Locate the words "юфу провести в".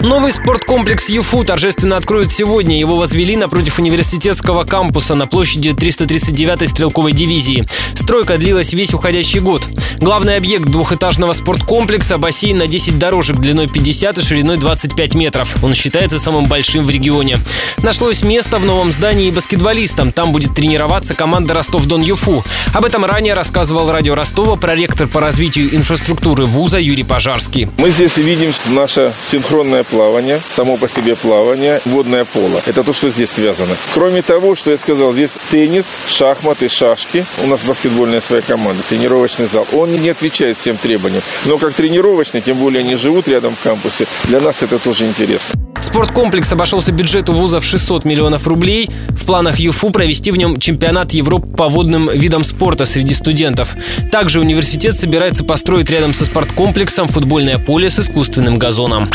49.58-50.36